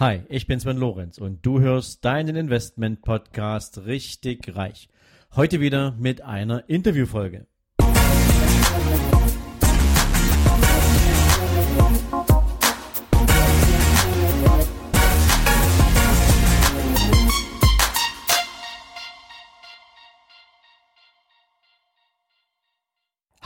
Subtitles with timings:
[0.00, 4.88] Hi, ich bin Sven Lorenz und du hörst deinen Investment Podcast richtig reich.
[5.34, 7.48] Heute wieder mit einer Interviewfolge.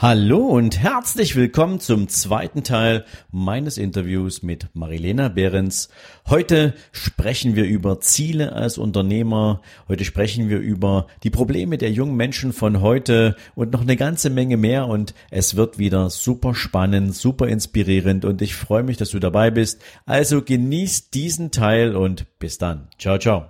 [0.03, 5.87] Hallo und herzlich willkommen zum zweiten Teil meines Interviews mit Marilena Behrens.
[6.27, 9.61] Heute sprechen wir über Ziele als Unternehmer.
[9.87, 14.29] Heute sprechen wir über die Probleme der jungen Menschen von heute und noch eine ganze
[14.29, 14.87] Menge mehr.
[14.87, 19.51] Und es wird wieder super spannend, super inspirierend und ich freue mich, dass du dabei
[19.51, 19.81] bist.
[20.05, 22.89] Also genießt diesen Teil und bis dann.
[22.99, 23.45] Ciao, ciao.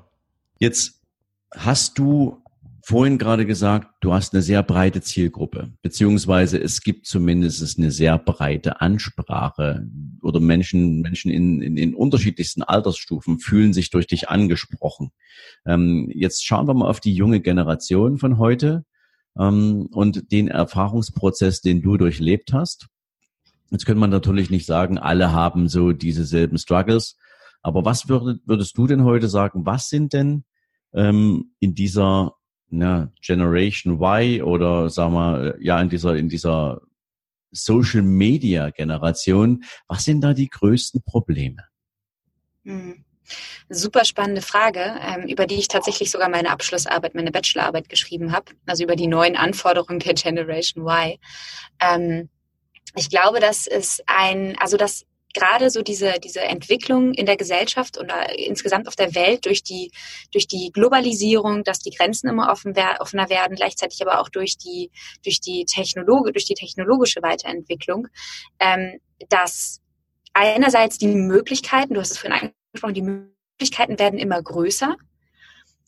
[0.59, 1.01] Jetzt
[1.49, 2.42] hast du
[2.85, 8.17] vorhin gerade gesagt, du hast eine sehr breite Zielgruppe, beziehungsweise es gibt zumindest eine sehr
[8.17, 9.87] breite Ansprache
[10.21, 15.11] oder Menschen, Menschen in, in den unterschiedlichsten Altersstufen fühlen sich durch dich angesprochen.
[15.65, 18.83] Ähm, jetzt schauen wir mal auf die junge Generation von heute
[19.39, 22.87] ähm, und den Erfahrungsprozess, den du durchlebt hast.
[23.71, 27.17] Jetzt könnte man natürlich nicht sagen, alle haben so diese selben Struggles.
[27.61, 29.65] Aber was würdest, würdest du denn heute sagen?
[29.65, 30.43] Was sind denn
[30.93, 32.33] ähm, in dieser
[32.73, 36.81] na, Generation Y oder sagen wir, ja, in dieser, in dieser
[37.51, 41.63] Social Media Generation, was sind da die größten Probleme?
[42.63, 43.05] Hm.
[43.69, 48.51] Super spannende Frage, ähm, über die ich tatsächlich sogar meine Abschlussarbeit, meine Bachelorarbeit geschrieben habe,
[48.65, 51.17] also über die neuen Anforderungen der Generation Y.
[51.79, 52.29] Ähm,
[52.95, 57.97] ich glaube, das ist ein, also das gerade so diese, diese Entwicklung in der Gesellschaft
[57.97, 59.91] oder insgesamt auf der Welt durch die,
[60.31, 64.91] durch die Globalisierung, dass die Grenzen immer offen offener werden, gleichzeitig aber auch durch die,
[65.23, 68.07] durch die Technologie, durch die technologische Weiterentwicklung,
[68.59, 68.99] ähm,
[69.29, 69.81] dass
[70.33, 73.01] einerseits die Möglichkeiten, du hast es vorhin angesprochen, die
[73.59, 74.95] Möglichkeiten werden immer größer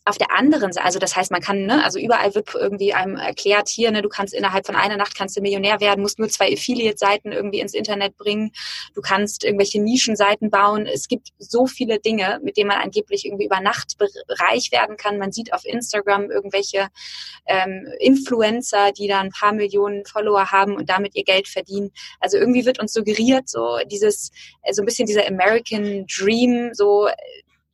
[0.06, 3.16] auf der anderen Seite, also das heißt, man kann, ne, also überall wird irgendwie einem
[3.16, 6.28] erklärt, hier, ne, du kannst innerhalb von einer Nacht kannst du Millionär werden, musst nur
[6.28, 8.52] zwei Affiliate-Seiten irgendwie ins Internet bringen,
[8.94, 10.86] du kannst irgendwelche Nischenseiten bauen.
[10.86, 13.94] Es gibt so viele Dinge, mit denen man angeblich irgendwie über Nacht
[14.28, 15.18] reich werden kann.
[15.18, 16.88] Man sieht auf Instagram irgendwelche
[17.46, 21.90] ähm, Influencer, die da ein paar Millionen Follower haben und damit ihr Geld verdienen.
[22.20, 24.30] Also irgendwie wird uns suggeriert, so dieses,
[24.62, 27.08] äh, so ein bisschen dieser American Dream, so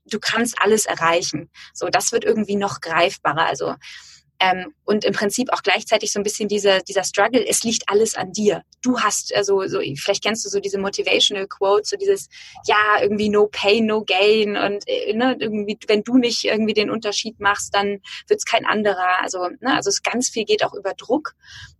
[0.04, 1.50] du kannst alles erreichen.
[1.72, 3.46] So, das wird irgendwie noch greifbarer.
[3.46, 3.76] Also
[4.42, 8.16] ähm, und im Prinzip auch gleichzeitig so ein bisschen dieser, dieser Struggle, es liegt alles
[8.16, 8.62] an dir.
[8.82, 12.28] Du hast, also so, vielleicht kennst du so diese Motivational Quotes, so dieses,
[12.66, 16.90] ja, irgendwie no pain, no gain und äh, ne, irgendwie, wenn du nicht irgendwie den
[16.90, 19.20] Unterschied machst, dann wird's kein anderer.
[19.22, 21.34] Also, ne, also es ganz viel geht auch über Druck.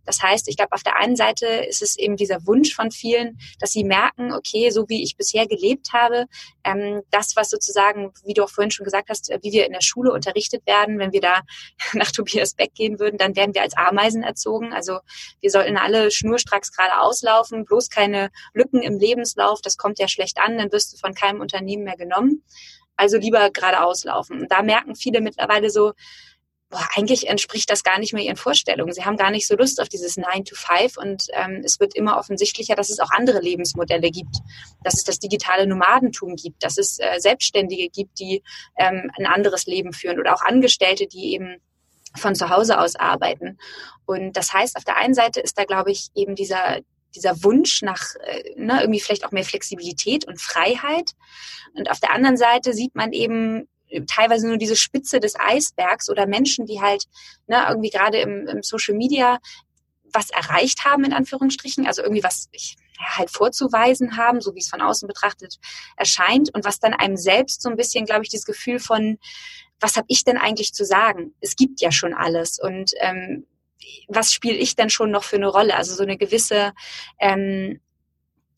[0.05, 3.39] Das heißt, ich glaube, auf der einen Seite ist es eben dieser Wunsch von vielen,
[3.59, 6.25] dass sie merken, okay, so wie ich bisher gelebt habe,
[6.63, 9.81] ähm, das, was sozusagen, wie du auch vorhin schon gesagt hast, wie wir in der
[9.81, 11.41] Schule unterrichtet werden, wenn wir da
[11.93, 14.73] nach Tobias Beck gehen würden, dann werden wir als Ameisen erzogen.
[14.73, 14.99] Also
[15.41, 19.61] wir sollten alle schnurstracks geradeaus laufen, bloß keine Lücken im Lebenslauf.
[19.61, 22.43] Das kommt ja schlecht an, dann wirst du von keinem Unternehmen mehr genommen.
[22.95, 24.47] Also lieber geradeaus laufen.
[24.49, 25.93] Da merken viele mittlerweile so,
[26.73, 28.91] boah, eigentlich entspricht das gar nicht mehr ihren Vorstellungen.
[28.93, 31.95] Sie haben gar nicht so Lust auf dieses 9 to 5 und ähm, es wird
[31.95, 34.37] immer offensichtlicher, dass es auch andere Lebensmodelle gibt,
[34.83, 38.43] dass es das digitale Nomadentum gibt, dass es äh, Selbstständige gibt, die
[38.75, 41.61] ähm, ein anderes Leben führen oder auch Angestellte, die eben
[42.15, 43.57] von zu Hause aus arbeiten.
[44.05, 46.79] Und das heißt, auf der einen Seite ist da, glaube ich, eben dieser,
[47.15, 51.11] dieser Wunsch nach äh, ne, irgendwie vielleicht auch mehr Flexibilität und Freiheit.
[51.75, 53.67] Und auf der anderen Seite sieht man eben
[54.07, 57.05] teilweise nur diese Spitze des Eisbergs oder Menschen, die halt
[57.47, 59.39] ne, irgendwie gerade im, im Social Media
[60.11, 64.59] was erreicht haben, in Anführungsstrichen, also irgendwie was ich, ja, halt vorzuweisen haben, so wie
[64.59, 65.57] es von außen betrachtet
[65.97, 69.17] erscheint und was dann einem selbst so ein bisschen, glaube ich, dieses Gefühl von,
[69.83, 71.35] was habe ich denn eigentlich zu sagen?
[71.41, 73.45] Es gibt ja schon alles und ähm,
[74.07, 75.75] was spiele ich denn schon noch für eine Rolle?
[75.75, 76.71] Also so eine gewisse
[77.19, 77.81] ähm,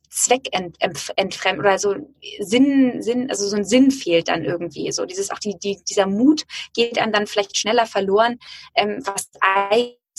[0.10, 1.96] Zweckentfremd oder so
[2.40, 4.92] Sinn, Sinn, also so ein Sinn fehlt dann irgendwie.
[4.92, 8.38] So dieses auch die, die dieser Mut geht einem dann vielleicht schneller verloren,
[8.76, 9.30] ähm, was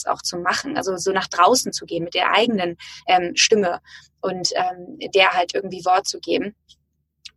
[0.06, 2.76] auch zu machen, also so nach draußen zu gehen mit der eigenen
[3.06, 3.80] ähm, Stimme
[4.20, 6.54] und ähm, der halt irgendwie Wort zu geben.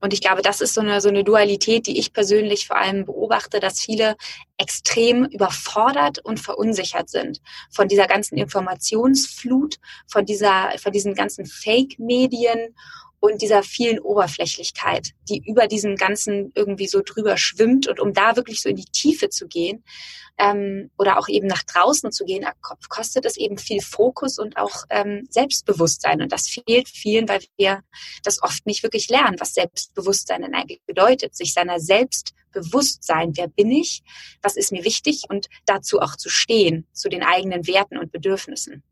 [0.02, 3.06] Und ich glaube, das ist so eine, so eine Dualität, die ich persönlich vor allem
[3.06, 4.16] beobachte, dass viele
[4.58, 7.42] extrem überfordert und verunsichert sind
[7.72, 12.76] von dieser ganzen Informationsflut, von dieser, von diesen ganzen Fake-Medien
[13.20, 17.88] und dieser vielen Oberflächlichkeit, die über diesen ganzen irgendwie so drüber schwimmt.
[17.88, 19.84] Und um da wirklich so in die Tiefe zu gehen
[20.38, 22.46] ähm, oder auch eben nach draußen zu gehen,
[22.88, 26.22] kostet es eben viel Fokus und auch ähm, Selbstbewusstsein.
[26.22, 27.84] Und das fehlt vielen, weil wir
[28.24, 33.34] das oft nicht wirklich lernen, was Selbstbewusstsein denn eigentlich bedeutet, sich seiner selbst bewusst sein,
[33.36, 34.02] wer bin ich,
[34.42, 38.84] was ist mir wichtig und dazu auch zu stehen, zu den eigenen Werten und Bedürfnissen.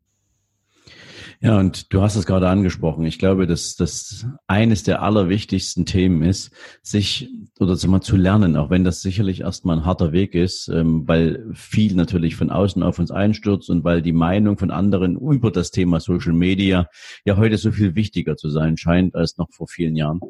[1.40, 3.04] Ja, und du hast es gerade angesprochen.
[3.04, 6.50] Ich glaube, dass das eines der allerwichtigsten Themen ist,
[6.82, 7.30] sich
[7.60, 11.48] oder mal zu lernen, auch wenn das sicherlich erstmal ein harter Weg ist, ähm, weil
[11.54, 15.70] viel natürlich von außen auf uns einstürzt und weil die Meinung von anderen über das
[15.70, 16.88] Thema Social Media
[17.24, 20.20] ja heute so viel wichtiger zu sein scheint als noch vor vielen Jahren.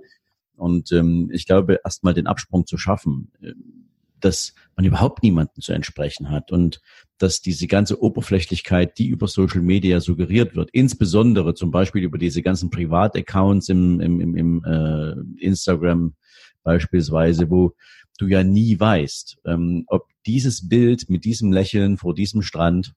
[0.57, 3.53] Und ähm, ich glaube, erstmal den Absprung zu schaffen, äh,
[4.21, 6.81] dass man überhaupt niemanden zu entsprechen hat und
[7.19, 12.43] dass diese ganze Oberflächlichkeit, die über Social Media suggeriert wird, insbesondere zum Beispiel über diese
[12.43, 16.15] ganzen Privataccounts im, im, im, im äh, Instagram
[16.63, 17.75] beispielsweise, wo
[18.19, 22.93] du ja nie weißt, ähm, ob dieses Bild mit diesem Lächeln vor diesem Strand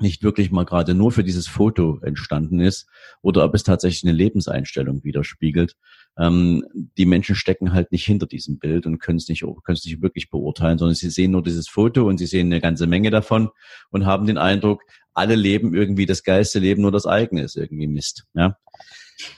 [0.00, 2.86] nicht wirklich mal gerade nur für dieses Foto entstanden ist
[3.22, 5.76] oder ob es tatsächlich eine Lebenseinstellung widerspiegelt.
[6.18, 6.64] Ähm,
[6.96, 10.02] die Menschen stecken halt nicht hinter diesem Bild und können es nicht, können es nicht
[10.02, 13.50] wirklich beurteilen, sondern sie sehen nur dieses Foto und sie sehen eine ganze Menge davon
[13.90, 14.82] und haben den Eindruck,
[15.14, 18.26] alle leben irgendwie das geilste Leben, nur das eigene ist irgendwie Mist.
[18.34, 18.58] Ja.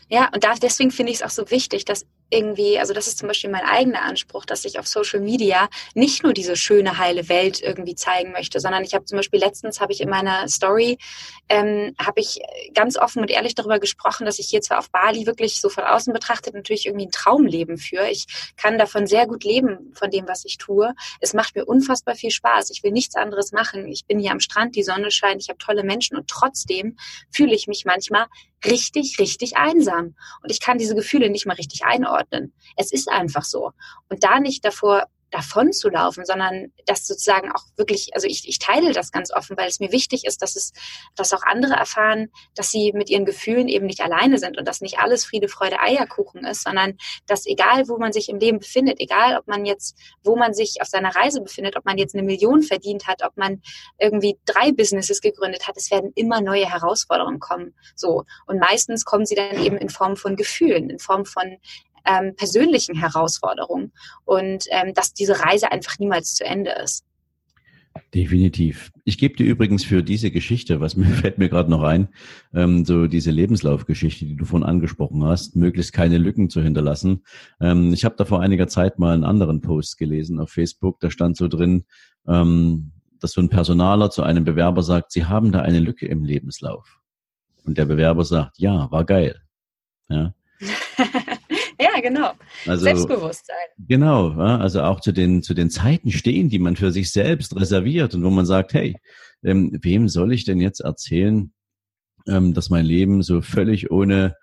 [0.09, 3.19] Ja, und da, deswegen finde ich es auch so wichtig, dass irgendwie, also das ist
[3.19, 7.29] zum Beispiel mein eigener Anspruch, dass ich auf Social Media nicht nur diese schöne, heile
[7.29, 10.99] Welt irgendwie zeigen möchte, sondern ich habe zum Beispiel letztens habe ich in meiner Story,
[11.49, 12.41] ähm, habe ich
[12.75, 15.85] ganz offen und ehrlich darüber gesprochen, dass ich hier zwar auf Bali wirklich so von
[15.85, 18.11] außen betrachtet natürlich irgendwie ein Traumleben führe.
[18.11, 18.27] Ich
[18.57, 20.93] kann davon sehr gut leben, von dem, was ich tue.
[21.21, 22.71] Es macht mir unfassbar viel Spaß.
[22.71, 23.89] Ich will nichts anderes machen.
[23.89, 26.99] Ich bin hier am Strand, die Sonne scheint, ich habe tolle Menschen und trotzdem
[27.31, 28.27] fühle ich mich manchmal
[28.65, 29.98] richtig, richtig einsam.
[30.07, 32.53] Und ich kann diese Gefühle nicht mal richtig einordnen.
[32.77, 33.73] Es ist einfach so.
[34.09, 38.59] Und da nicht davor davon zu laufen, sondern das sozusagen auch wirklich, also ich, ich
[38.59, 40.73] teile das ganz offen, weil es mir wichtig ist, dass es,
[41.17, 44.81] dass auch andere erfahren, dass sie mit ihren Gefühlen eben nicht alleine sind und dass
[44.81, 46.97] nicht alles Friede, Freude, Eierkuchen ist, sondern
[47.27, 50.81] dass egal, wo man sich im Leben befindet, egal, ob man jetzt, wo man sich
[50.81, 53.63] auf seiner Reise befindet, ob man jetzt eine Million verdient hat, ob man
[53.99, 57.75] irgendwie drei Businesses gegründet hat, es werden immer neue Herausforderungen kommen.
[57.95, 58.25] So.
[58.47, 61.59] Und meistens kommen sie dann eben in Form von Gefühlen, in Form von
[62.09, 63.93] ähm, persönlichen Herausforderungen
[64.25, 67.05] und ähm, dass diese Reise einfach niemals zu Ende ist.
[68.15, 68.91] Definitiv.
[69.05, 72.09] Ich gebe dir übrigens für diese Geschichte, was mir fällt mir gerade noch ein,
[72.55, 77.25] ähm, so diese Lebenslaufgeschichte, die du vorhin angesprochen hast, möglichst keine Lücken zu hinterlassen.
[77.61, 81.11] Ähm, ich habe da vor einiger Zeit mal einen anderen Post gelesen auf Facebook, da
[81.11, 81.85] stand so drin,
[82.27, 86.25] ähm, dass so ein Personaler zu einem Bewerber sagt, Sie haben da eine Lücke im
[86.25, 87.01] Lebenslauf.
[87.65, 89.43] Und der Bewerber sagt, ja, war geil.
[90.09, 90.35] Ja.
[91.81, 92.33] Ja, genau.
[92.67, 93.57] Also, Selbstbewusstsein.
[93.79, 98.15] Genau, also auch zu den, zu den Zeiten stehen, die man für sich selbst reserviert
[98.15, 98.97] und wo man sagt, hey,
[99.45, 101.53] ähm, wem soll ich denn jetzt erzählen,
[102.27, 104.35] ähm, dass mein Leben so völlig ohne,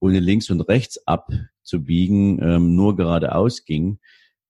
[0.00, 3.98] ohne links und rechts abzubiegen, ähm, nur geradeaus ging?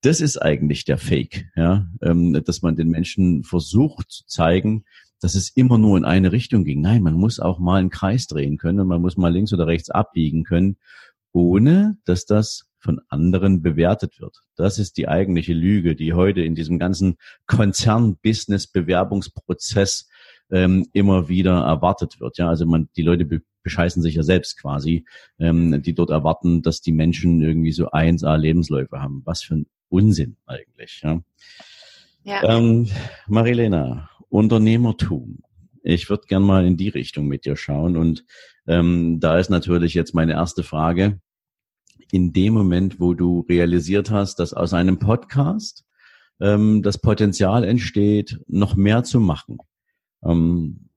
[0.03, 4.85] Das ist eigentlich der Fake, ja, ähm, dass man den Menschen versucht zu zeigen,
[5.21, 6.81] dass es immer nur in eine Richtung ging.
[6.81, 9.67] Nein, man muss auch mal einen Kreis drehen können und man muss mal links oder
[9.67, 10.77] rechts abbiegen können
[11.33, 14.43] ohne dass das von anderen bewertet wird.
[14.57, 17.17] Das ist die eigentliche Lüge, die heute in diesem ganzen
[17.47, 20.09] Konzern-Business-Bewerbungsprozess
[20.51, 22.39] ähm, immer wieder erwartet wird.
[22.39, 25.05] Ja, also man, die Leute be bescheißen sich ja selbst quasi,
[25.39, 29.21] ähm, die dort erwarten, dass die Menschen irgendwie so 1A Lebensläufe haben.
[29.27, 31.03] Was für ein Unsinn eigentlich.
[31.03, 31.21] Ja.
[32.25, 32.43] ja.
[32.45, 32.89] Ähm,
[33.27, 35.41] Marilena, Unternehmertum.
[35.89, 38.27] Ich würde gern mal in die Richtung mit dir schauen und
[38.67, 41.19] ähm, da ist natürlich jetzt meine erste Frage.
[42.13, 45.87] In dem Moment, wo du realisiert hast, dass aus einem Podcast
[46.41, 49.57] ähm, das Potenzial entsteht, noch mehr zu machen.
[50.23, 50.91] Ähm,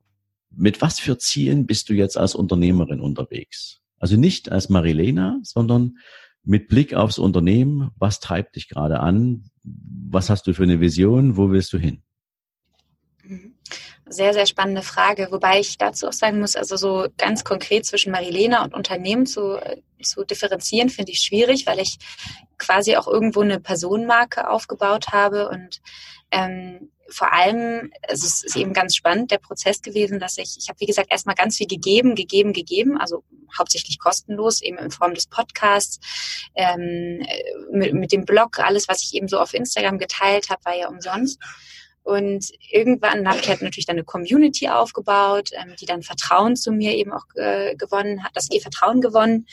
[0.50, 3.80] mit was für Zielen bist du jetzt als Unternehmerin unterwegs?
[3.98, 6.00] Also nicht als Marilena, sondern
[6.44, 7.92] mit Blick aufs Unternehmen.
[7.96, 9.46] Was treibt dich gerade an?
[9.64, 11.38] Was hast du für eine Vision?
[11.38, 12.04] Wo willst du hin?
[14.12, 15.30] Sehr, sehr spannende Frage.
[15.32, 19.60] Wobei ich dazu auch sagen muss, also so ganz konkret zwischen Marilena und Unternehmen zu,
[20.02, 21.98] zu differenzieren, finde ich schwierig, weil ich
[22.58, 25.82] quasi auch irgendwo eine Personenmarke aufgebaut habe und
[26.32, 30.70] ähm, vor allem, also es ist eben ganz spannend, der Prozess gewesen, dass ich, ich
[30.70, 33.24] habe wie gesagt erstmal ganz viel gegeben, gegeben, gegeben, also
[33.58, 36.00] hauptsächlich kostenlos, eben in Form des Podcasts,
[36.56, 37.26] ähm,
[37.72, 40.88] mit, mit dem Blog, alles, was ich eben so auf Instagram geteilt habe, war ja
[40.88, 41.40] umsonst.
[42.04, 46.72] Und irgendwann habe ich halt natürlich dann eine Community aufgebaut, ähm, die dann Vertrauen zu
[46.72, 49.48] mir eben auch äh, gewonnen hat, das ihr Vertrauen gewonnen.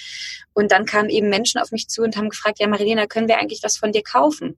[0.55, 3.39] Und dann kamen eben Menschen auf mich zu und haben gefragt, ja Marilena, können wir
[3.39, 4.57] eigentlich was von dir kaufen?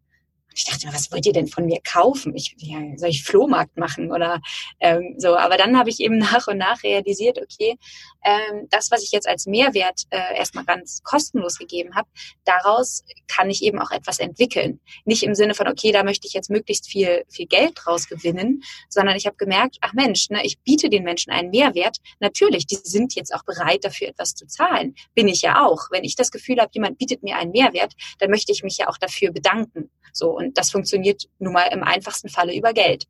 [0.55, 2.35] Ich dachte mir, was wollt ihr denn von mir kaufen?
[2.35, 4.41] Ich, ja, soll ich Flohmarkt machen oder
[4.81, 5.37] ähm, so?
[5.37, 7.77] Aber dann habe ich eben nach und nach realisiert, okay,
[8.25, 12.09] ähm, das, was ich jetzt als Mehrwert äh, erstmal ganz kostenlos gegeben habe,
[12.45, 14.81] daraus kann ich eben auch etwas entwickeln.
[15.05, 18.63] Nicht im Sinne von, okay, da möchte ich jetzt möglichst viel, viel Geld draus gewinnen,
[18.89, 21.99] sondern ich habe gemerkt, ach Mensch, ne, ich biete den Menschen einen Mehrwert.
[22.19, 24.95] Natürlich, die sind jetzt auch bereit, dafür etwas zu zahlen.
[25.15, 25.91] Bin ich ja auch.
[25.91, 28.89] Wenn ich das Gefühl habe, jemand bietet mir einen Mehrwert, dann möchte ich mich ja
[28.89, 29.91] auch dafür bedanken.
[30.13, 33.07] So, und das funktioniert nun mal im einfachsten Falle über Geld.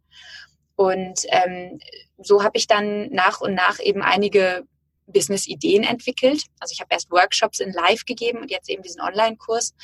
[0.76, 1.78] Und ähm,
[2.18, 4.64] so habe ich dann nach und nach eben einige
[5.06, 6.44] Business-Ideen entwickelt.
[6.58, 9.74] Also ich habe erst Workshops in Live gegeben und jetzt eben diesen Online-Kurs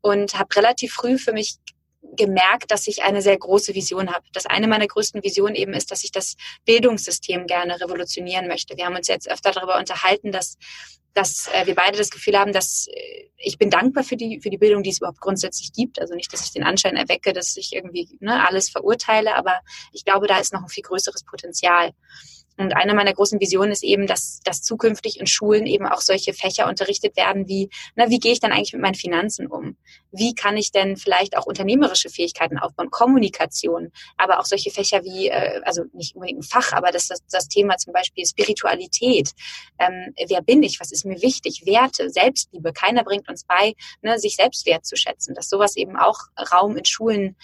[0.00, 1.56] und habe relativ früh für mich
[2.16, 4.24] gemerkt, dass ich eine sehr große Vision habe.
[4.32, 8.76] Das eine meiner größten Visionen eben ist, dass ich das Bildungssystem gerne revolutionieren möchte.
[8.76, 10.56] Wir haben uns jetzt öfter darüber unterhalten, dass
[11.18, 14.50] dass äh, wir beide das Gefühl haben, dass äh, ich bin dankbar für die für
[14.50, 16.00] die Bildung, die es überhaupt grundsätzlich gibt.
[16.00, 19.60] Also nicht, dass ich den Anschein erwecke, dass ich irgendwie ne, alles verurteile, aber
[19.92, 21.90] ich glaube, da ist noch ein viel größeres Potenzial.
[22.56, 26.34] Und eine meiner großen Visionen ist eben, dass, dass zukünftig in Schulen eben auch solche
[26.34, 29.76] Fächer unterrichtet werden wie, na, wie gehe ich dann eigentlich mit meinen Finanzen um?
[30.10, 35.28] Wie kann ich denn vielleicht auch unternehmerische Fähigkeiten aufbauen, Kommunikation, aber auch solche Fächer wie,
[35.28, 39.32] äh, also nicht unbedingt ein Fach, aber das, das, das Thema zum Beispiel Spiritualität.
[39.78, 40.80] Ähm, wer bin ich?
[40.80, 41.66] Was ist mir wichtig?
[41.66, 42.72] Werte, Selbstliebe.
[42.72, 46.18] Keiner bringt uns bei, ne, sich selbst wertzuschätzen, dass sowas eben auch
[46.52, 47.36] Raum in Schulen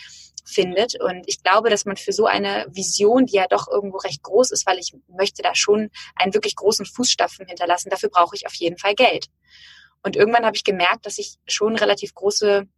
[0.44, 1.00] findet.
[1.00, 4.50] Und ich glaube, dass man für so eine Vision, die ja doch irgendwo recht groß
[4.50, 8.54] ist, weil ich möchte da schon einen wirklich großen Fußstapfen hinterlassen, dafür brauche ich auf
[8.54, 9.28] jeden Fall Geld.
[10.04, 12.68] Und irgendwann habe ich gemerkt, dass ich schon relativ große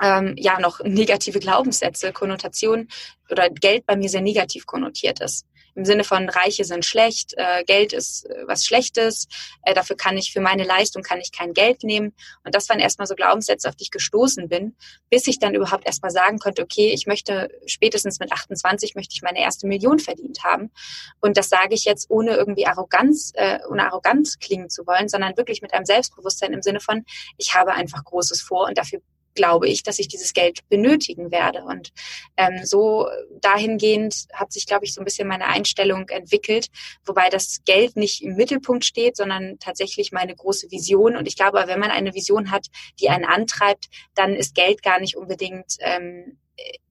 [0.00, 2.88] ähm, ja noch negative Glaubenssätze, Konnotationen
[3.30, 7.64] oder Geld bei mir sehr negativ konnotiert ist im Sinne von Reiche sind schlecht, äh,
[7.64, 9.28] Geld ist äh, was Schlechtes,
[9.62, 12.14] äh, dafür kann ich, für meine Leistung kann ich kein Geld nehmen.
[12.44, 14.76] Und das waren erstmal so Glaubenssätze, auf die ich gestoßen bin,
[15.10, 19.22] bis ich dann überhaupt erstmal sagen konnte, okay, ich möchte spätestens mit 28 möchte ich
[19.22, 20.70] meine erste Million verdient haben.
[21.20, 25.36] Und das sage ich jetzt ohne irgendwie Arroganz, äh, ohne arrogant klingen zu wollen, sondern
[25.36, 27.04] wirklich mit einem Selbstbewusstsein im Sinne von,
[27.36, 29.00] ich habe einfach Großes vor und dafür
[29.34, 31.64] glaube ich, dass ich dieses Geld benötigen werde.
[31.64, 31.92] Und
[32.36, 33.08] ähm, so
[33.40, 36.68] dahingehend hat sich, glaube ich, so ein bisschen meine Einstellung entwickelt,
[37.04, 41.16] wobei das Geld nicht im Mittelpunkt steht, sondern tatsächlich meine große Vision.
[41.16, 42.66] Und ich glaube, wenn man eine Vision hat,
[43.00, 46.38] die einen antreibt, dann ist Geld gar nicht unbedingt, ähm,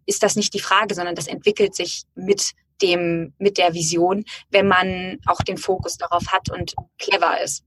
[0.06, 4.68] ist das nicht die Frage, sondern das entwickelt sich mit dem, mit der Vision, wenn
[4.68, 7.64] man auch den Fokus darauf hat und clever ist.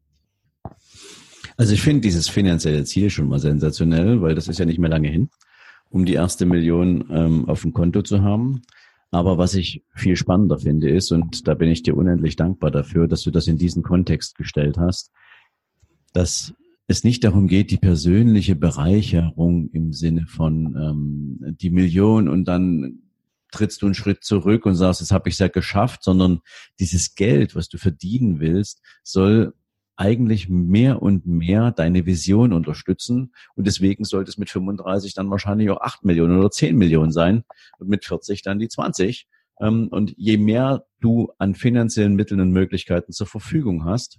[1.56, 4.90] Also ich finde dieses finanzielle Ziel schon mal sensationell, weil das ist ja nicht mehr
[4.90, 5.30] lange hin,
[5.90, 8.62] um die erste Million ähm, auf dem Konto zu haben.
[9.10, 13.06] Aber was ich viel spannender finde ist, und da bin ich dir unendlich dankbar dafür,
[13.06, 15.12] dass du das in diesen Kontext gestellt hast,
[16.12, 16.52] dass
[16.88, 23.04] es nicht darum geht, die persönliche Bereicherung im Sinne von ähm, die Million und dann
[23.52, 26.40] trittst du einen Schritt zurück und sagst, jetzt habe ich ja geschafft, sondern
[26.80, 29.54] dieses Geld, was du verdienen willst, soll
[29.96, 33.32] eigentlich mehr und mehr deine Vision unterstützen.
[33.54, 37.44] Und deswegen sollte es mit 35 dann wahrscheinlich auch 8 Millionen oder 10 Millionen sein
[37.78, 39.28] und mit 40 dann die 20.
[39.60, 44.18] Ähm, und je mehr du an finanziellen Mitteln und Möglichkeiten zur Verfügung hast,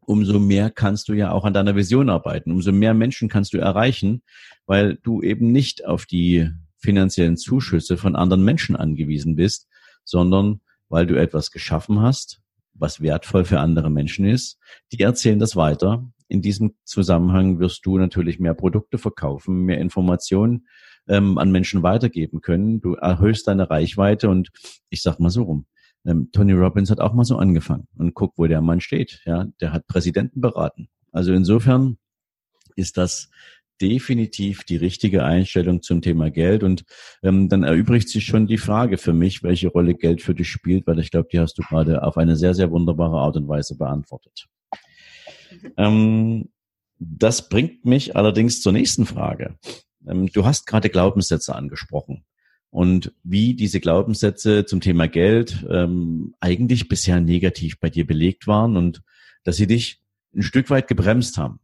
[0.00, 2.52] umso mehr kannst du ja auch an deiner Vision arbeiten.
[2.52, 4.22] Umso mehr Menschen kannst du erreichen,
[4.66, 9.68] weil du eben nicht auf die finanziellen Zuschüsse von anderen Menschen angewiesen bist,
[10.04, 12.40] sondern weil du etwas geschaffen hast,
[12.80, 14.58] was wertvoll für andere Menschen ist.
[14.92, 16.10] Die erzählen das weiter.
[16.28, 20.66] In diesem Zusammenhang wirst du natürlich mehr Produkte verkaufen, mehr Informationen
[21.08, 22.80] ähm, an Menschen weitergeben können.
[22.80, 24.50] Du erhöhst deine Reichweite und
[24.88, 25.66] ich sag mal so rum.
[26.06, 29.20] Ähm, Tony Robbins hat auch mal so angefangen und guck, wo der Mann steht.
[29.26, 30.88] Ja, der hat Präsidenten beraten.
[31.12, 31.98] Also insofern
[32.76, 33.28] ist das
[33.80, 36.62] definitiv die richtige Einstellung zum Thema Geld.
[36.62, 36.84] Und
[37.22, 40.86] ähm, dann erübrigt sich schon die Frage für mich, welche Rolle Geld für dich spielt,
[40.86, 43.76] weil ich glaube, die hast du gerade auf eine sehr, sehr wunderbare Art und Weise
[43.76, 44.46] beantwortet.
[45.76, 46.48] Ähm,
[47.00, 49.56] das bringt mich allerdings zur nächsten Frage.
[50.06, 52.24] Ähm, du hast gerade Glaubenssätze angesprochen
[52.70, 58.76] und wie diese Glaubenssätze zum Thema Geld ähm, eigentlich bisher negativ bei dir belegt waren
[58.76, 59.02] und
[59.42, 60.00] dass sie dich
[60.34, 61.58] ein Stück weit gebremst haben.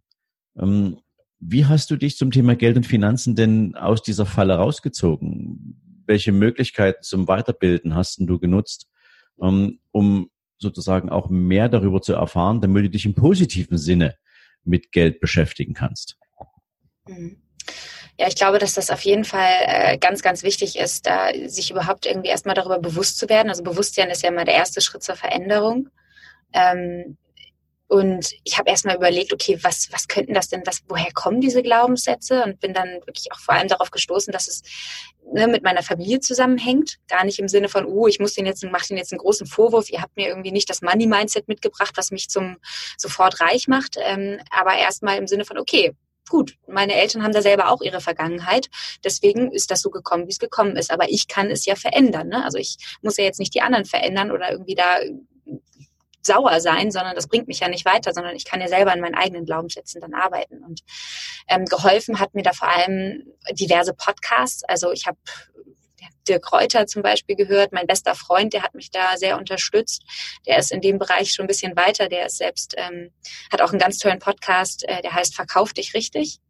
[0.59, 0.99] Ähm,
[1.49, 6.03] wie hast du dich zum Thema Geld und Finanzen denn aus dieser Falle rausgezogen?
[6.07, 8.89] Welche Möglichkeiten zum Weiterbilden hast du genutzt,
[9.41, 14.17] ähm, um sozusagen auch mehr darüber zu erfahren, damit du dich im positiven Sinne
[14.65, 16.17] mit Geld beschäftigen kannst?
[17.07, 17.41] Mhm.
[18.19, 21.71] Ja, ich glaube, dass das auf jeden Fall äh, ganz, ganz wichtig ist, da sich
[21.71, 23.51] überhaupt irgendwie erstmal darüber bewusst zu werden.
[23.51, 25.91] Also Bewusstsein ist ja immer der erste Schritt zur Veränderung.
[26.53, 27.19] Ähm,
[27.89, 31.63] und ich habe erstmal überlegt, okay, was, was könnten das denn, was, woher kommen diese
[31.63, 32.43] Glaubenssätze?
[32.43, 34.63] Und bin dann wirklich auch vor allem darauf gestoßen, dass es
[35.33, 36.97] ne, mit meiner Familie zusammenhängt.
[37.09, 39.47] Gar nicht im Sinne von, oh, ich muss den jetzt, mach den jetzt einen großen
[39.47, 39.89] Vorwurf.
[39.91, 42.57] Ihr habt mir irgendwie nicht das Money-Mindset mitgebracht, was mich zum
[42.97, 43.97] sofort reich macht.
[44.01, 45.93] Ähm, aber erstmal im Sinne von, okay,
[46.29, 48.69] gut, meine Eltern haben da selber auch ihre Vergangenheit.
[49.05, 50.91] Deswegen ist das so gekommen, wie es gekommen ist.
[50.91, 52.27] Aber ich kann es ja verändern.
[52.29, 52.45] Ne?
[52.45, 54.99] Also ich muss ja jetzt nicht die anderen verändern oder irgendwie da
[56.27, 59.01] sauer sein, sondern das bringt mich ja nicht weiter, sondern ich kann ja selber an
[59.01, 60.63] meinen eigenen Glaubenssätzen dann arbeiten.
[60.65, 60.81] Und
[61.49, 64.65] ähm, geholfen hat mir da vor allem diverse Podcasts.
[64.65, 65.19] Also ich habe
[66.29, 70.03] Dirk Reuter zum Beispiel gehört, mein bester Freund, der hat mich da sehr unterstützt.
[70.47, 72.09] Der ist in dem Bereich schon ein bisschen weiter.
[72.09, 73.11] Der ist selbst, ähm,
[73.51, 76.41] hat auch einen ganz tollen Podcast, äh, der heißt Verkauf dich richtig.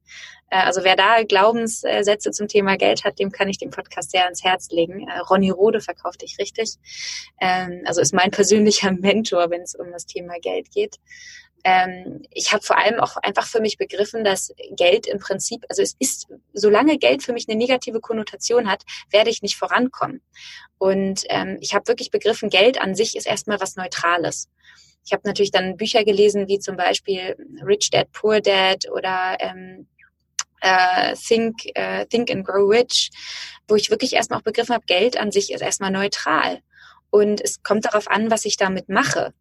[0.51, 4.25] Äh, also wer da Glaubenssätze zum Thema Geld hat, dem kann ich den Podcast sehr
[4.25, 5.09] ans Herz legen.
[5.09, 6.75] Äh, Ronny Rode verkauft dich richtig.
[7.41, 10.97] Ähm, also ist mein persönlicher Mentor, wenn es um das Thema Geld geht.
[11.65, 15.83] Ähm, ich habe vor allem auch einfach für mich begriffen, dass Geld im Prinzip, also
[15.83, 20.23] es ist, solange Geld für mich eine negative Konnotation hat, werde ich nicht vorankommen.
[20.79, 24.49] Und ähm, ich habe wirklich begriffen, Geld an sich ist erstmal was Neutrales.
[25.05, 29.37] Ich habe natürlich dann Bücher gelesen, wie zum Beispiel Rich Dad, Poor Dad oder
[30.61, 33.11] äh, Think, äh, Think and Grow Rich,
[33.69, 36.61] wo ich wirklich erstmal auch begriffen habe, Geld an sich ist erstmal neutral.
[37.11, 39.33] Und es kommt darauf an, was ich damit mache.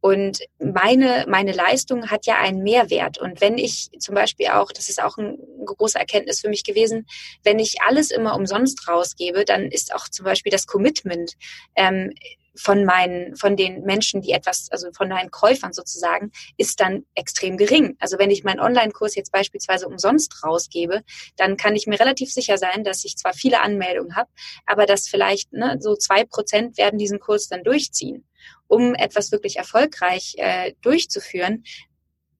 [0.00, 3.18] Und meine, meine Leistung hat ja einen Mehrwert.
[3.18, 7.06] Und wenn ich zum Beispiel auch, das ist auch eine große Erkenntnis für mich gewesen,
[7.42, 11.32] wenn ich alles immer umsonst rausgebe, dann ist auch zum Beispiel das Commitment
[11.74, 12.12] ähm,
[12.56, 17.56] von meinen, von den Menschen, die etwas, also von meinen Käufern sozusagen, ist dann extrem
[17.56, 17.96] gering.
[18.00, 21.02] Also wenn ich meinen Online-Kurs jetzt beispielsweise umsonst rausgebe,
[21.36, 24.30] dann kann ich mir relativ sicher sein, dass ich zwar viele Anmeldungen habe,
[24.66, 28.24] aber dass vielleicht ne, so zwei Prozent werden diesen Kurs dann durchziehen.
[28.68, 31.64] Um etwas wirklich erfolgreich äh, durchzuführen,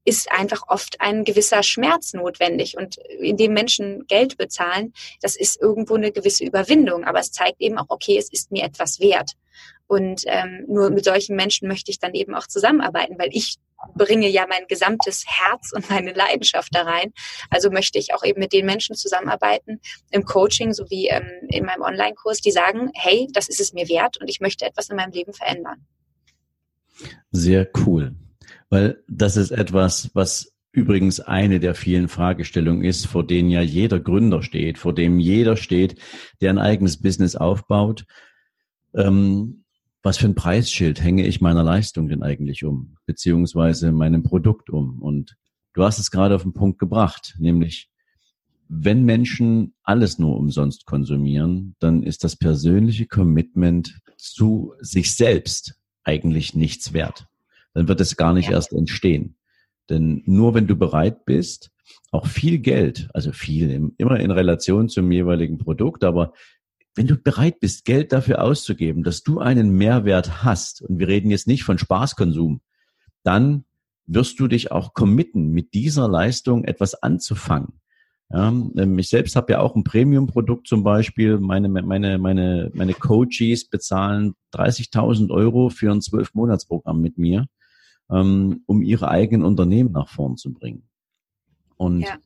[0.06, 2.76] ist einfach oft ein gewisser Schmerz notwendig.
[2.78, 7.04] Und indem Menschen Geld bezahlen, das ist irgendwo eine gewisse Überwindung.
[7.04, 9.32] Aber es zeigt eben auch, okay, es ist mir etwas wert.
[9.88, 13.56] Und ähm, nur mit solchen Menschen möchte ich dann eben auch zusammenarbeiten, weil ich
[13.94, 17.12] bringe ja mein gesamtes Herz und meine Leidenschaft da rein.
[17.50, 21.82] Also möchte ich auch eben mit den Menschen zusammenarbeiten im Coaching sowie ähm, in meinem
[21.82, 25.12] Online-Kurs, die sagen, hey, das ist es mir wert und ich möchte etwas in meinem
[25.12, 25.86] Leben verändern.
[27.30, 28.14] Sehr cool,
[28.70, 33.98] weil das ist etwas, was übrigens eine der vielen Fragestellungen ist, vor denen ja jeder
[33.98, 35.98] Gründer steht, vor dem jeder steht,
[36.40, 38.04] der ein eigenes Business aufbaut.
[38.94, 39.64] Ähm,
[40.02, 45.02] was für ein Preisschild hänge ich meiner Leistung denn eigentlich um, beziehungsweise meinem Produkt um?
[45.02, 45.36] Und
[45.72, 47.88] du hast es gerade auf den Punkt gebracht, nämlich
[48.68, 56.54] wenn Menschen alles nur umsonst konsumieren, dann ist das persönliche Commitment zu sich selbst eigentlich
[56.54, 57.26] nichts wert.
[57.76, 58.54] Dann wird es gar nicht ja.
[58.54, 59.36] erst entstehen.
[59.90, 61.70] Denn nur wenn du bereit bist,
[62.10, 66.32] auch viel Geld, also viel, immer in Relation zum jeweiligen Produkt, aber
[66.94, 71.30] wenn du bereit bist, Geld dafür auszugeben, dass du einen Mehrwert hast, und wir reden
[71.30, 72.62] jetzt nicht von Spaßkonsum,
[73.22, 73.66] dann
[74.06, 77.80] wirst du dich auch committen, mit dieser Leistung etwas anzufangen.
[78.30, 81.38] Ja, ähm, ich selbst habe ja auch ein Premium-Produkt zum Beispiel.
[81.38, 87.46] Meine, meine, meine, meine Coaches bezahlen 30.000 Euro für ein Zwölf-Monats-Programm mit mir,
[88.10, 90.88] ähm, um ihre eigenen Unternehmen nach vorn zu bringen.
[91.76, 92.16] Und ja.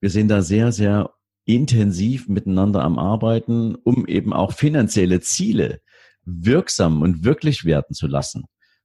[0.00, 1.10] wir sind da sehr, sehr
[1.44, 5.80] intensiv miteinander am Arbeiten, um eben auch finanzielle Ziele
[6.24, 8.44] wirksam und wirklich werden zu lassen.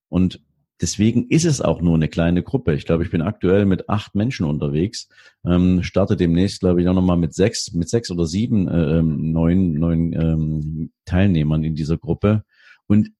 [0.09, 0.41] Und
[0.79, 2.73] deswegen ist es auch nur eine kleine Gruppe.
[2.75, 5.09] Ich glaube, ich bin aktuell mit acht Menschen unterwegs,
[5.43, 9.31] ähm, starte demnächst, glaube ich, auch nochmal mit sechs, mit sechs oder sieben äh, ähm,
[9.31, 12.43] neuen, neuen ähm, Teilnehmern in dieser Gruppe.
[12.85, 13.11] Und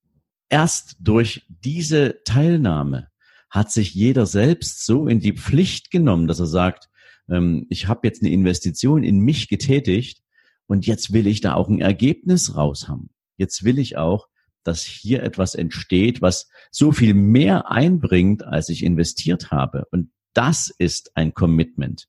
[0.49, 3.07] erst durch diese Teilnahme
[3.51, 6.89] hat sich jeder selbst so in die Pflicht genommen, dass er sagt,
[7.29, 10.23] ähm, ich habe jetzt eine Investition in mich getätigt
[10.67, 13.09] und jetzt will ich da auch ein Ergebnis raus haben.
[13.37, 14.27] Jetzt will ich auch,
[14.63, 19.85] dass hier etwas entsteht, was so viel mehr einbringt, als ich investiert habe.
[19.91, 22.07] Und das ist ein Commitment.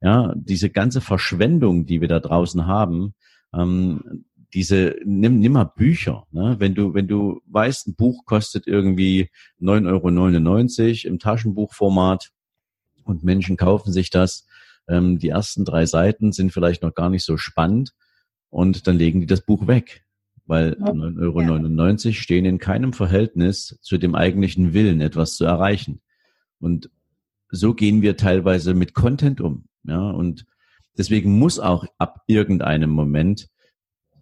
[0.00, 3.14] Ja, diese ganze Verschwendung, die wir da draußen haben,
[3.52, 4.24] ähm,
[4.54, 6.26] diese, nimm, nimm mal Bücher.
[6.30, 6.56] Ne?
[6.58, 9.30] Wenn du, wenn du weißt, ein Buch kostet irgendwie
[9.60, 12.30] 9,99 Euro im Taschenbuchformat
[13.04, 14.46] und Menschen kaufen sich das,
[14.88, 17.92] ähm, die ersten drei Seiten sind vielleicht noch gar nicht so spannend
[18.48, 20.04] und dann legen die das Buch weg,
[20.46, 20.86] weil ja.
[20.86, 26.00] 9,99 Euro stehen in keinem Verhältnis zu dem eigentlichen Willen, etwas zu erreichen.
[26.58, 26.90] Und
[27.50, 29.68] so gehen wir teilweise mit Content um.
[29.84, 30.46] Ja, und
[30.98, 33.48] Deswegen muss auch ab irgendeinem Moment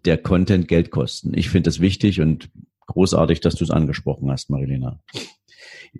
[0.07, 1.37] der Content Geld kosten.
[1.37, 2.49] Ich finde das wichtig und
[2.87, 5.01] großartig, dass du es angesprochen hast, Marilena.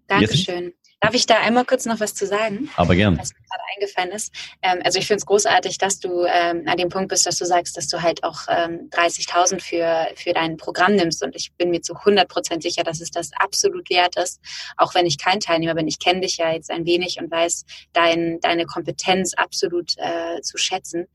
[0.07, 0.65] Dankeschön.
[0.65, 2.69] Jetzt, Darf ich da einmal kurz noch was zu sagen?
[2.75, 3.19] Aber gern.
[3.19, 4.33] Was mir gerade eingefallen ist.
[4.63, 7.45] Ähm, also ich finde es großartig, dass du ähm, an dem Punkt bist, dass du
[7.45, 11.23] sagst, dass du halt auch ähm, 30.000 für, für dein Programm nimmst.
[11.23, 14.39] Und ich bin mir zu 100 Prozent sicher, dass es das absolut wert ist.
[14.75, 15.87] Auch wenn ich kein Teilnehmer bin.
[15.87, 20.57] Ich kenne dich ja jetzt ein wenig und weiß dein, deine Kompetenz absolut äh, zu
[20.57, 21.05] schätzen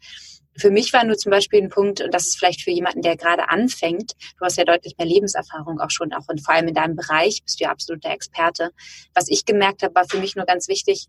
[0.56, 3.16] für mich war nur zum Beispiel ein Punkt, und das ist vielleicht für jemanden, der
[3.16, 6.74] gerade anfängt, du hast ja deutlich mehr Lebenserfahrung auch schon, auch und vor allem in
[6.74, 8.70] deinem Bereich bist du ja absoluter Experte.
[9.14, 11.08] Was ich gemerkt habe, war für mich nur ganz wichtig,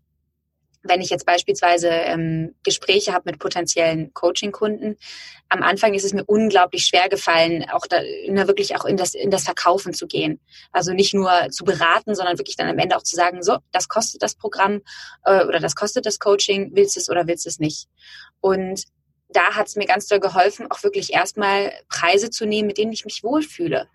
[0.84, 4.96] wenn ich jetzt beispielsweise ähm, Gespräche habe mit potenziellen Coaching-Kunden,
[5.48, 9.14] am Anfang ist es mir unglaublich schwer gefallen, auch da na, wirklich auch in das,
[9.14, 10.40] in das Verkaufen zu gehen.
[10.72, 13.88] Also nicht nur zu beraten, sondern wirklich dann am Ende auch zu sagen, so, das
[13.88, 14.82] kostet das Programm
[15.24, 17.88] äh, oder das kostet das Coaching, willst du es oder willst du es nicht?
[18.40, 18.84] Und
[19.34, 22.92] da hat es mir ganz doll geholfen, auch wirklich erstmal Preise zu nehmen, mit denen
[22.92, 23.88] ich mich wohlfühle.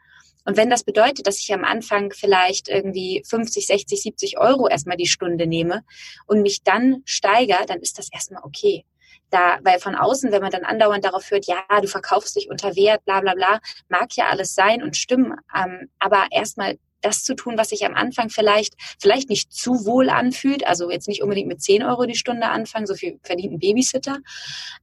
[0.46, 4.98] Und wenn das bedeutet, dass ich am Anfang vielleicht irgendwie 50, 60, 70 Euro erstmal
[4.98, 5.84] die Stunde nehme
[6.26, 8.86] und mich dann steigere, dann ist das erstmal okay.
[9.30, 12.76] Da, weil von außen, wenn man dann andauernd darauf hört, ja, du verkaufst dich unter
[12.76, 15.36] Wert, bla bla bla, mag ja alles sein und stimmen.
[15.56, 20.10] Ähm, aber erstmal das zu tun, was sich am Anfang vielleicht, vielleicht nicht zu wohl
[20.10, 20.66] anfühlt.
[20.68, 24.18] Also jetzt nicht unbedingt mit 10 Euro die Stunde anfangen, so viel verdient ein Babysitter.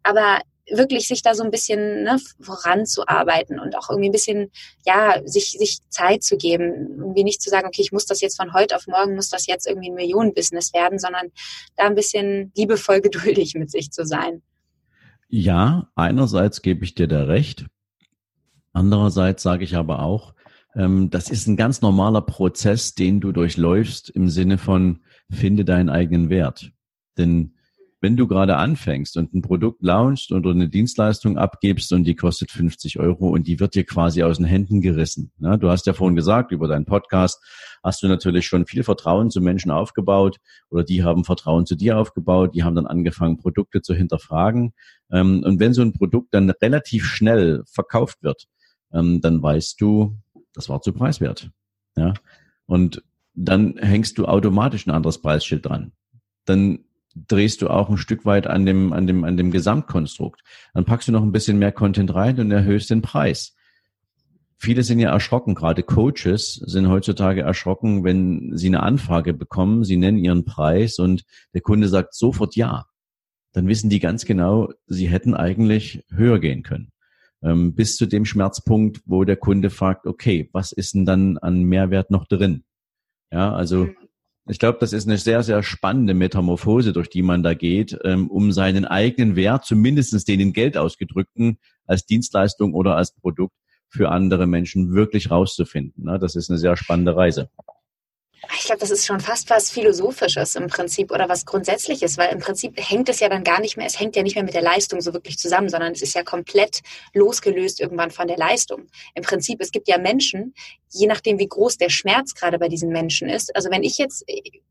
[0.02, 4.50] Aber wirklich sich da so ein bisschen ne, voranzuarbeiten und auch irgendwie ein bisschen,
[4.84, 6.96] ja, sich, sich Zeit zu geben.
[6.98, 9.46] Irgendwie nicht zu sagen, okay, ich muss das jetzt von heute auf morgen, muss das
[9.46, 11.28] jetzt irgendwie ein Millionenbusiness werden, sondern
[11.76, 14.42] da ein bisschen liebevoll geduldig mit sich zu sein.
[15.28, 17.66] Ja, einerseits gebe ich dir da recht.
[18.72, 20.34] Andererseits sage ich aber auch,
[20.78, 26.28] das ist ein ganz normaler Prozess, den du durchläufst im Sinne von finde deinen eigenen
[26.28, 26.70] Wert.
[27.16, 27.56] Denn
[28.02, 32.50] wenn du gerade anfängst und ein Produkt launchst oder eine Dienstleistung abgibst und die kostet
[32.50, 35.32] 50 Euro und die wird dir quasi aus den Händen gerissen.
[35.38, 35.58] Ne?
[35.58, 37.42] Du hast ja vorhin gesagt, über deinen Podcast
[37.82, 40.36] hast du natürlich schon viel Vertrauen zu Menschen aufgebaut
[40.68, 44.74] oder die haben Vertrauen zu dir aufgebaut, die haben dann angefangen, Produkte zu hinterfragen.
[45.10, 48.44] Ähm, und wenn so ein Produkt dann relativ schnell verkauft wird,
[48.92, 50.16] ähm, dann weißt du,
[50.56, 51.50] das war zu preiswert.
[51.96, 52.14] Ja?
[52.66, 55.92] Und dann hängst du automatisch ein anderes Preisschild dran.
[56.46, 56.80] Dann
[57.14, 60.42] drehst du auch ein Stück weit an dem, an dem, an dem Gesamtkonstrukt.
[60.74, 63.54] Dann packst du noch ein bisschen mehr Content rein und erhöhst den Preis.
[64.58, 69.98] Viele sind ja erschrocken, gerade Coaches sind heutzutage erschrocken, wenn sie eine Anfrage bekommen, sie
[69.98, 72.86] nennen ihren Preis und der Kunde sagt sofort ja.
[73.52, 76.90] Dann wissen die ganz genau, sie hätten eigentlich höher gehen können.
[77.42, 81.62] Ähm, bis zu dem Schmerzpunkt, wo der Kunde fragt, okay, was ist denn dann an
[81.62, 82.64] Mehrwert noch drin?
[83.30, 83.96] Ja, also mhm.
[84.48, 88.30] Ich glaube, das ist eine sehr, sehr spannende Metamorphose, durch die man da geht, ähm,
[88.30, 93.56] um seinen eigenen Wert, zumindestens den in Geld ausgedrückten, als Dienstleistung oder als Produkt
[93.88, 96.04] für andere Menschen wirklich rauszufinden.
[96.04, 96.20] Ne?
[96.20, 97.50] Das ist eine sehr spannende Reise.
[98.58, 102.38] Ich glaube, das ist schon fast was Philosophisches im Prinzip oder was Grundsätzliches, weil im
[102.38, 104.62] Prinzip hängt es ja dann gar nicht mehr, es hängt ja nicht mehr mit der
[104.62, 106.80] Leistung so wirklich zusammen, sondern es ist ja komplett
[107.12, 108.88] losgelöst irgendwann von der Leistung.
[109.14, 110.54] Im Prinzip, es gibt ja Menschen,
[110.90, 113.54] je nachdem, wie groß der Schmerz gerade bei diesen Menschen ist.
[113.54, 114.24] Also wenn ich jetzt,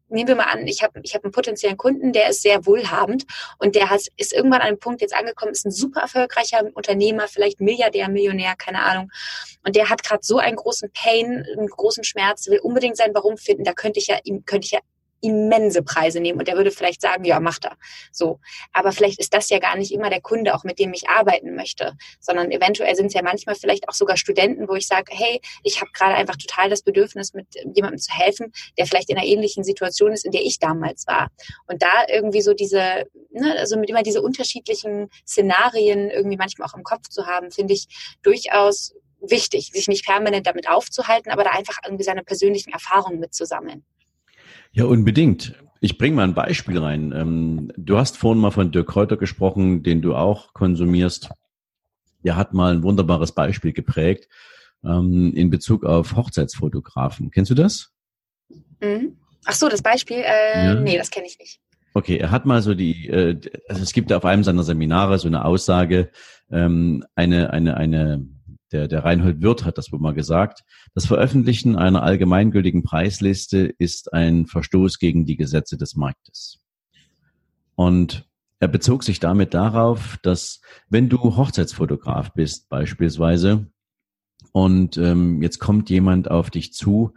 [0.07, 3.25] nehmen wir mal an, ich habe ich hab einen potenziellen Kunden, der ist sehr wohlhabend
[3.59, 7.27] und der hat, ist irgendwann an einem Punkt jetzt angekommen, ist ein super erfolgreicher Unternehmer,
[7.27, 9.11] vielleicht Milliardär, Millionär, keine Ahnung.
[9.65, 13.37] Und der hat gerade so einen großen Pain, einen großen Schmerz, will unbedingt sein Warum
[13.37, 13.63] finden.
[13.63, 14.79] Da könnte ich ja, ihm könnte ich ja
[15.25, 17.77] immense Preise nehmen und der würde vielleicht sagen, ja, macht er.
[18.11, 18.39] So.
[18.73, 21.55] Aber vielleicht ist das ja gar nicht immer der Kunde, auch mit dem ich arbeiten
[21.55, 25.41] möchte, sondern eventuell sind es ja manchmal vielleicht auch sogar Studenten, wo ich sage, hey,
[25.63, 29.25] ich habe gerade einfach total das Bedürfnis, mit jemandem zu helfen, der vielleicht in einer
[29.25, 31.29] ähnlichen Situation ist, in der ich damals war.
[31.67, 36.75] Und da irgendwie so diese, ne, also mit immer diese unterschiedlichen Szenarien irgendwie manchmal auch
[36.75, 37.87] im Kopf zu haben, finde ich
[38.21, 43.85] durchaus wichtig, sich nicht permanent damit aufzuhalten, aber da einfach irgendwie seine persönlichen Erfahrungen mitzusammeln.
[44.75, 45.53] Ja, unbedingt.
[45.79, 47.13] Ich bringe mal ein Beispiel rein.
[47.15, 51.29] Ähm, du hast vorhin mal von Dirk Kräuter gesprochen, den du auch konsumierst.
[52.25, 54.27] Der hat mal ein wunderbares Beispiel geprägt
[54.83, 57.31] ähm, in Bezug auf Hochzeitsfotografen.
[57.31, 57.93] Kennst du das?
[58.81, 59.15] Mhm.
[59.45, 60.17] Ach so, das Beispiel?
[60.17, 60.75] Äh, ja.
[60.75, 61.61] Nee, das kenne ich nicht.
[61.93, 65.29] Okay, er hat mal so die, äh, also es gibt auf einem seiner Seminare so
[65.29, 66.11] eine Aussage,
[66.51, 68.27] ähm, eine, eine, eine
[68.75, 74.13] der, der Reinhold Wirth hat das wohl mal gesagt, das Veröffentlichen einer allgemeingültigen Preisliste ist
[74.13, 76.59] ein Verstoß gegen die Gesetze des Marktes.
[77.75, 78.27] Und
[78.59, 80.59] er bezog sich damit darauf, dass
[80.89, 83.67] wenn du Hochzeitsfotograf bist beispielsweise
[84.51, 87.13] und ähm, jetzt kommt jemand auf dich zu,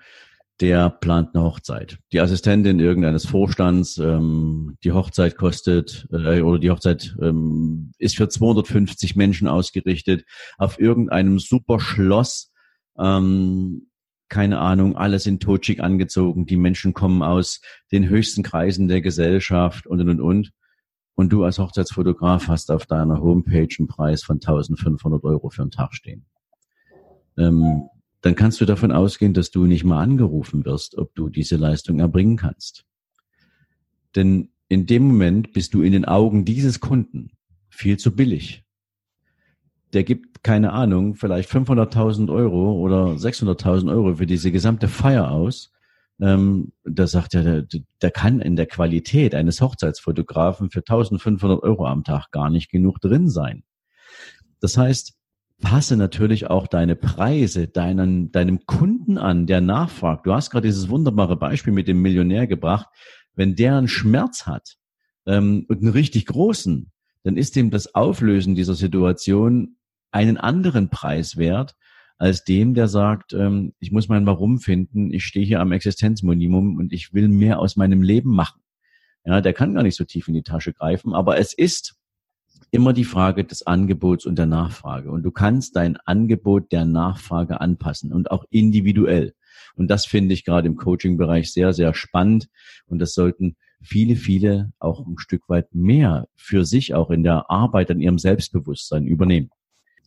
[0.60, 1.98] der plant eine Hochzeit.
[2.12, 8.28] Die Assistentin irgendeines Vorstands, ähm, die Hochzeit kostet äh, oder die Hochzeit ähm, ist für
[8.28, 10.24] 250 Menschen ausgerichtet
[10.56, 12.52] auf irgendeinem super Schloss.
[12.98, 13.88] Ähm,
[14.28, 16.44] keine Ahnung, alles in totschick angezogen.
[16.44, 17.60] Die Menschen kommen aus
[17.92, 20.50] den höchsten Kreisen der Gesellschaft und und und.
[21.14, 25.70] Und du als Hochzeitsfotograf hast auf deiner Homepage einen Preis von 1500 Euro für einen
[25.70, 26.26] Tag stehen.
[27.36, 27.88] Ähm,
[28.20, 32.00] dann kannst du davon ausgehen, dass du nicht mal angerufen wirst, ob du diese Leistung
[32.00, 32.84] erbringen kannst.
[34.16, 37.30] Denn in dem Moment bist du in den Augen dieses Kunden
[37.70, 38.64] viel zu billig.
[39.92, 45.72] Der gibt, keine Ahnung, vielleicht 500.000 Euro oder 600.000 Euro für diese gesamte Feier aus.
[46.20, 51.86] Ähm, da sagt er, der, der kann in der Qualität eines Hochzeitsfotografen für 1500 Euro
[51.86, 53.62] am Tag gar nicht genug drin sein.
[54.60, 55.17] Das heißt,
[55.60, 60.26] passe natürlich auch deine Preise deinen, deinem Kunden an, der nachfragt.
[60.26, 62.88] Du hast gerade dieses wunderbare Beispiel mit dem Millionär gebracht.
[63.34, 64.76] Wenn der einen Schmerz hat
[65.26, 66.92] ähm, und einen richtig großen,
[67.24, 69.76] dann ist ihm das Auflösen dieser Situation
[70.10, 71.74] einen anderen Preis wert,
[72.18, 76.76] als dem, der sagt, ähm, ich muss mein Warum finden, ich stehe hier am Existenzminimum
[76.76, 78.60] und ich will mehr aus meinem Leben machen.
[79.24, 81.97] Ja, der kann gar nicht so tief in die Tasche greifen, aber es ist
[82.70, 85.10] immer die Frage des Angebots und der Nachfrage.
[85.10, 89.34] Und du kannst dein Angebot der Nachfrage anpassen und auch individuell.
[89.76, 92.48] Und das finde ich gerade im Coaching-Bereich sehr, sehr spannend.
[92.86, 97.50] Und das sollten viele, viele auch ein Stück weit mehr für sich auch in der
[97.50, 99.50] Arbeit an ihrem Selbstbewusstsein übernehmen.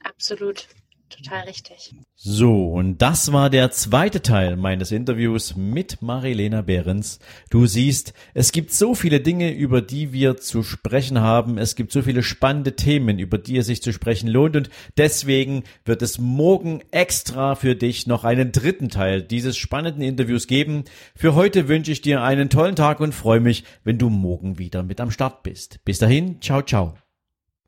[0.04, 0.68] Absolut
[1.12, 1.94] total richtig.
[2.16, 7.20] So, und das war der zweite Teil meines Interviews mit Marilena Behrens.
[7.50, 11.58] Du siehst, es gibt so viele Dinge, über die wir zu sprechen haben.
[11.58, 14.56] Es gibt so viele spannende Themen, über die es sich zu sprechen lohnt.
[14.56, 20.48] Und deswegen wird es morgen extra für dich noch einen dritten Teil dieses spannenden Interviews
[20.48, 20.86] geben.
[21.16, 24.84] Für heute wünsche ich dir einen tollen Tag und freue mich, wenn du morgen wieder
[24.84, 25.80] mit am Start bist.
[25.86, 26.96] Bis dahin, ciao, ciao.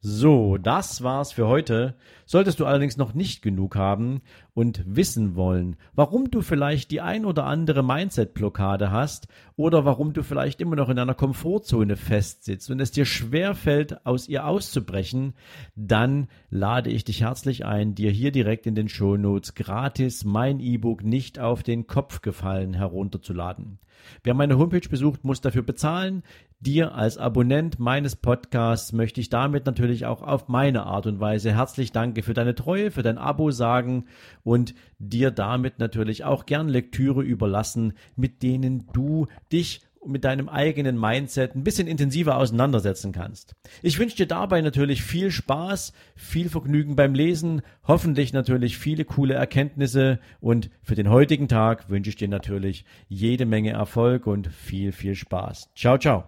[0.06, 1.96] So, das war's für heute.
[2.26, 4.22] Solltest du allerdings noch nicht genug haben
[4.54, 10.24] und wissen wollen, warum du vielleicht die ein oder andere Mindset-Blockade hast oder warum du
[10.24, 15.34] vielleicht immer noch in einer Komfortzone festsitzt und es dir schwer fällt, aus ihr auszubrechen,
[15.76, 21.04] dann lade ich dich herzlich ein, dir hier direkt in den Shownotes gratis mein E-Book
[21.04, 23.80] nicht auf den Kopf gefallen herunterzuladen.
[24.24, 26.24] Wer meine Homepage besucht, muss dafür bezahlen.
[26.60, 31.52] Dir als Abonnent meines Podcasts möchte ich damit natürlich auch auf meine Art und Weise
[31.54, 34.06] herzlich danke für deine Treue, für dein Abo sagen
[34.44, 41.00] und dir damit natürlich auch gern Lektüre überlassen, mit denen du dich mit deinem eigenen
[41.00, 43.56] Mindset ein bisschen intensiver auseinandersetzen kannst.
[43.82, 49.34] Ich wünsche dir dabei natürlich viel Spaß, viel Vergnügen beim Lesen, hoffentlich natürlich viele coole
[49.36, 54.92] Erkenntnisse und für den heutigen Tag wünsche ich dir natürlich jede Menge Erfolg und viel,
[54.92, 55.70] viel Spaß.
[55.76, 56.28] Ciao, ciao.